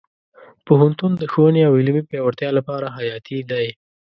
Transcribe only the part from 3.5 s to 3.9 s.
دی.